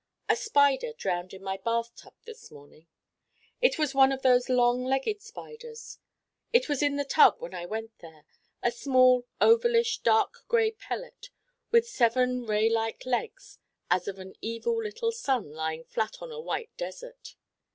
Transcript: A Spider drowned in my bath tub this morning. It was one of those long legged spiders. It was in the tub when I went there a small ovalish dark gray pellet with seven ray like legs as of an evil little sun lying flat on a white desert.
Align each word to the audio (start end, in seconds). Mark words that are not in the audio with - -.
A 0.27 0.35
Spider 0.35 0.93
drowned 0.93 1.31
in 1.31 1.43
my 1.43 1.57
bath 1.57 1.95
tub 1.95 2.15
this 2.25 2.49
morning. 2.49 2.87
It 3.61 3.77
was 3.77 3.93
one 3.93 4.11
of 4.11 4.23
those 4.23 4.49
long 4.49 4.83
legged 4.83 5.21
spiders. 5.21 5.99
It 6.51 6.67
was 6.67 6.81
in 6.81 6.95
the 6.95 7.05
tub 7.05 7.35
when 7.39 7.53
I 7.53 7.67
went 7.67 7.99
there 7.99 8.25
a 8.63 8.71
small 8.71 9.27
ovalish 9.39 9.99
dark 10.01 10.43
gray 10.47 10.71
pellet 10.71 11.29
with 11.69 11.87
seven 11.87 12.47
ray 12.47 12.67
like 12.67 13.05
legs 13.05 13.59
as 13.91 14.07
of 14.07 14.17
an 14.17 14.33
evil 14.41 14.81
little 14.81 15.11
sun 15.11 15.51
lying 15.51 15.83
flat 15.83 16.19
on 16.19 16.31
a 16.31 16.41
white 16.41 16.75
desert. 16.77 17.35